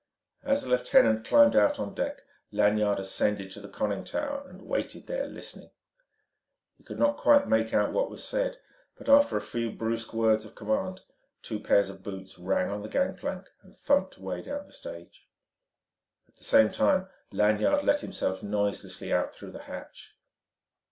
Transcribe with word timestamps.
As 0.41 0.63
the 0.63 0.69
lieutenant 0.71 1.27
climbed 1.27 1.55
out 1.55 1.77
on 1.79 1.93
deck, 1.93 2.23
Lanyard 2.51 2.99
ascended 2.99 3.51
to 3.51 3.61
the 3.61 3.69
conning 3.69 4.03
tower 4.03 4.43
and 4.49 4.63
waited 4.63 5.05
there, 5.05 5.27
listening. 5.27 5.69
He 6.75 6.83
could 6.83 6.97
not 6.97 7.17
quite 7.17 7.47
make 7.47 7.71
out 7.71 7.93
what 7.93 8.09
was 8.09 8.23
said; 8.23 8.57
but 8.97 9.07
after 9.07 9.37
a 9.37 9.41
few 9.41 9.69
brusque 9.71 10.11
words 10.11 10.43
of 10.43 10.55
command 10.55 11.01
two 11.43 11.59
pair 11.59 11.81
of 11.81 12.01
boots 12.01 12.39
rang 12.39 12.71
on 12.71 12.81
the 12.81 12.89
gangplank 12.89 13.45
and 13.61 13.77
thumped 13.77 14.15
away 14.15 14.41
down 14.41 14.65
the 14.65 14.73
stage. 14.73 15.29
At 16.27 16.33
the 16.33 16.45
same 16.45 16.71
time 16.71 17.07
Lanyard 17.31 17.83
let 17.83 18.01
himself 18.01 18.41
noiselessly 18.41 19.13
out 19.13 19.35
through 19.35 19.51
the 19.51 19.65
hatch. 19.65 20.17